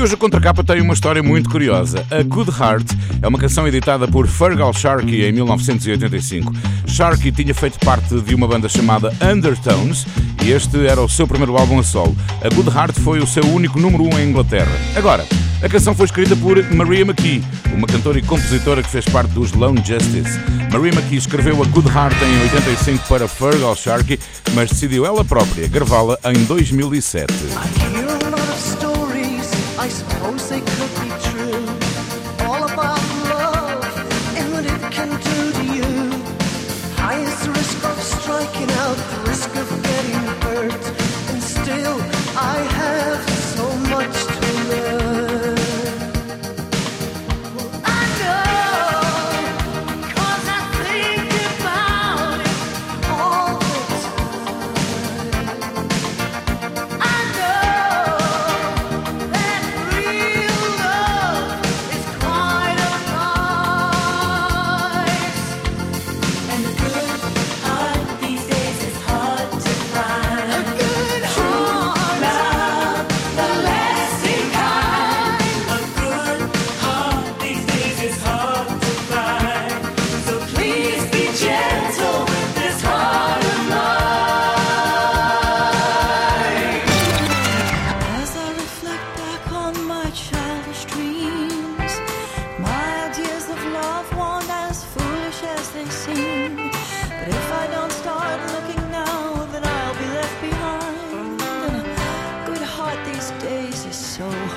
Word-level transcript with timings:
hoje 0.00 0.14
a 0.14 0.16
contracapa 0.16 0.62
tem 0.62 0.82
uma 0.82 0.92
história 0.92 1.22
muito 1.22 1.48
curiosa. 1.48 2.04
A 2.10 2.22
Good 2.22 2.50
Heart 2.50 2.86
é 3.22 3.28
uma 3.28 3.38
canção 3.38 3.66
editada 3.66 4.06
por 4.06 4.26
Fergal 4.26 4.72
Sharkey 4.74 5.24
em 5.24 5.32
1985. 5.32 6.52
Sharkey 6.86 7.32
tinha 7.32 7.54
feito 7.54 7.78
parte 7.78 8.20
de 8.20 8.34
uma 8.34 8.46
banda 8.46 8.68
chamada 8.68 9.12
Undertones 9.22 10.06
e 10.44 10.50
este 10.50 10.86
era 10.86 11.00
o 11.00 11.08
seu 11.08 11.26
primeiro 11.26 11.56
álbum 11.56 11.78
a 11.78 11.82
solo. 11.82 12.16
A 12.44 12.54
Good 12.54 12.68
Heart 12.68 13.00
foi 13.00 13.20
o 13.20 13.26
seu 13.26 13.44
único 13.46 13.78
número 13.78 14.04
1 14.04 14.06
um 14.06 14.18
em 14.18 14.28
Inglaterra. 14.28 14.72
Agora, 14.94 15.24
a 15.62 15.68
canção 15.68 15.94
foi 15.94 16.04
escrita 16.04 16.36
por 16.36 16.62
Maria 16.74 17.02
McKee, 17.02 17.42
uma 17.72 17.86
cantora 17.86 18.18
e 18.18 18.22
compositora 18.22 18.82
que 18.82 18.90
fez 18.90 19.04
parte 19.06 19.30
dos 19.30 19.52
Lone 19.52 19.78
Justice. 19.78 20.38
Maria 20.70 20.92
McKee 20.92 21.16
escreveu 21.16 21.62
a 21.62 21.66
Good 21.66 21.88
Heart 21.88 22.16
em 22.22 22.42
85 22.42 23.08
para 23.08 23.26
Fergal 23.26 23.74
Sharkey, 23.74 24.18
mas 24.54 24.68
decidiu 24.68 25.06
ela 25.06 25.24
própria 25.24 25.66
gravá-la 25.68 26.18
em 26.24 26.44
2007. 26.44 27.32
I 29.86 29.88
suppose 29.88 30.48
they 30.48 30.58
could 30.58 31.00
be 31.00 31.10
true. 31.30 31.35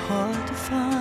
hard 0.08 0.46
to 0.46 0.54
find. 0.54 0.99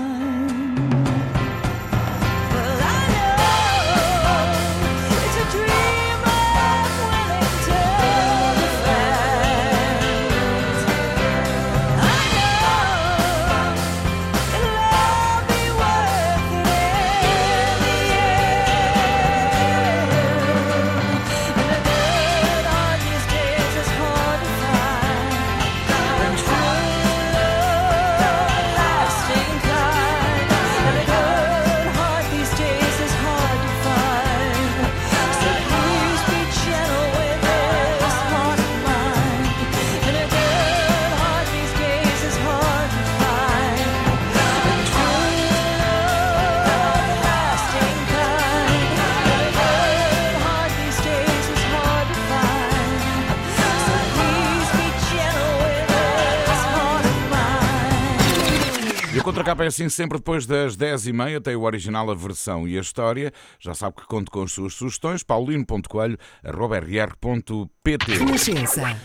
E 59.12 59.20
a 59.20 59.24
contracapa 59.24 59.64
é 59.64 59.68
assim 59.68 59.90
sempre 59.90 60.20
depois 60.20 60.46
das 60.46 60.78
10h30, 60.78 61.42
tem 61.42 61.56
o 61.56 61.64
original, 61.64 62.12
a 62.12 62.16
versão 62.16 62.68
e 62.68 62.78
a 62.78 62.82
história. 62.82 63.34
Já 63.60 63.74
sabe 63.74 63.96
que 63.96 64.06
conto 64.06 64.30
com 64.30 64.44
as 64.44 64.52
suas 64.52 64.76
sugestões, 64.76 65.24
paulino.coelho.rr.pt 65.24 68.14
Renascença. 68.14 68.96